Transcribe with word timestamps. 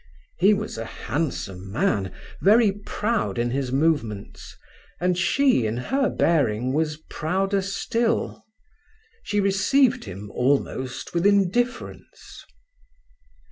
He 0.39 0.55
was 0.55 0.79
a 0.79 0.85
handsome 0.85 1.71
man, 1.71 2.11
very 2.41 2.71
proud 2.71 3.37
in 3.37 3.51
his 3.51 3.71
movements; 3.71 4.57
and 4.99 5.15
she, 5.15 5.67
in 5.67 5.77
her 5.77 6.09
bearing, 6.09 6.73
was 6.73 6.97
prouder 7.07 7.61
still. 7.61 8.43
She 9.21 9.39
received 9.39 10.05
him 10.05 10.31
almost 10.31 11.13
with 11.13 11.27
indifference. 11.27 12.43